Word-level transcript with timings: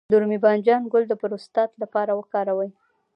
د 0.11 0.13
رومي 0.21 0.39
بانجان 0.45 0.81
ګل 0.91 1.03
د 1.09 1.13
پروستات 1.21 1.71
لپاره 1.81 2.11
وکاروئ 2.19 2.69